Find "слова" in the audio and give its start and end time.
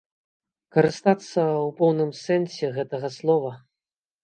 3.21-3.57